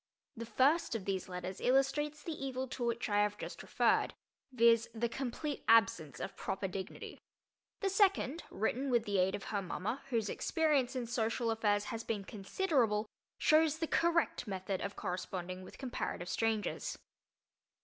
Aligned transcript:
The 0.35 0.47
first 0.47 0.95
of 0.95 1.05
these 1.05 1.29
letters 1.29 1.61
illustrates 1.61 2.23
the 2.23 2.31
evil 2.31 2.67
to 2.69 2.83
which 2.83 3.07
I 3.07 3.21
have 3.21 3.37
just 3.37 3.61
referred, 3.61 4.15
viz., 4.51 4.89
the 4.95 5.07
complete 5.07 5.63
absence 5.67 6.19
of 6.19 6.35
proper 6.35 6.67
dignity. 6.67 7.19
The 7.81 7.89
second, 7.91 8.41
written 8.49 8.89
with 8.89 9.05
the 9.05 9.19
aid 9.19 9.35
of 9.35 9.43
her 9.43 9.61
mama, 9.61 10.01
whose 10.09 10.27
experience 10.27 10.95
in 10.95 11.05
social 11.05 11.51
affairs 11.51 11.83
has 11.93 12.03
been 12.03 12.23
considerable, 12.23 13.05
shows 13.37 13.77
the 13.77 13.85
correct 13.85 14.47
method 14.47 14.81
of 14.81 14.95
corresponding 14.95 15.61
with 15.63 15.77
comparative 15.77 16.29
strangers. 16.29 16.97